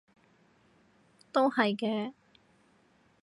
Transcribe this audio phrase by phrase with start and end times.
[1.31, 2.13] 都係嘅